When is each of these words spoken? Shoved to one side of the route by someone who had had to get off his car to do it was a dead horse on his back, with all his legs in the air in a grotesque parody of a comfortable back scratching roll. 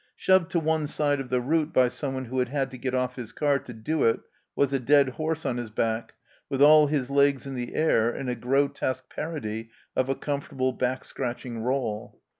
Shoved 0.15 0.49
to 0.49 0.59
one 0.59 0.87
side 0.87 1.19
of 1.19 1.29
the 1.29 1.39
route 1.39 1.71
by 1.71 1.87
someone 1.87 2.25
who 2.25 2.39
had 2.39 2.49
had 2.49 2.71
to 2.71 2.77
get 2.79 2.95
off 2.95 3.17
his 3.17 3.31
car 3.31 3.59
to 3.59 3.71
do 3.71 4.03
it 4.05 4.19
was 4.55 4.73
a 4.73 4.79
dead 4.79 5.09
horse 5.09 5.45
on 5.45 5.57
his 5.57 5.69
back, 5.69 6.15
with 6.49 6.59
all 6.59 6.87
his 6.87 7.11
legs 7.11 7.45
in 7.45 7.53
the 7.53 7.75
air 7.75 8.09
in 8.09 8.27
a 8.27 8.33
grotesque 8.33 9.11
parody 9.15 9.69
of 9.95 10.09
a 10.09 10.15
comfortable 10.15 10.73
back 10.73 11.05
scratching 11.05 11.61
roll. 11.61 12.19